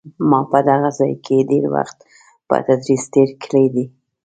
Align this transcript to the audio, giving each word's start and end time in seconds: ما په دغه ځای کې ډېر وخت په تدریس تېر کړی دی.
ما 0.29 0.39
په 0.51 0.59
دغه 0.69 0.89
ځای 0.99 1.13
کې 1.25 1.47
ډېر 1.49 1.63
وخت 1.75 1.97
په 2.47 2.55
تدریس 2.67 3.03
تېر 3.13 3.29
کړی 3.43 3.65
دی. 3.73 3.85